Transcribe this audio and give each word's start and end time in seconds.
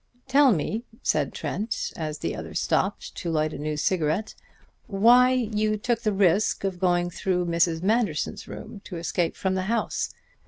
"Tell 0.27 0.51
me," 0.51 0.83
said 1.03 1.31
Trent 1.31 1.93
as 1.95 2.17
the 2.17 2.35
other 2.35 2.55
stopped 2.55 3.13
to 3.17 3.29
light 3.29 3.53
a 3.53 3.59
new 3.59 3.77
cigarette, 3.77 4.33
"why 4.87 5.29
you 5.29 5.77
took 5.77 6.01
the 6.01 6.11
risk 6.11 6.63
of 6.63 6.79
going 6.79 7.11
through 7.11 7.45
Mrs. 7.45 7.83
Manderson's 7.83 8.47
room 8.47 8.81
to 8.85 8.97
escape 8.97 9.35
from 9.35 9.53
the 9.53 9.61
house? 9.69 10.11